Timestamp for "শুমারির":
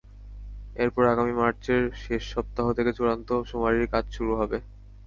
3.49-3.87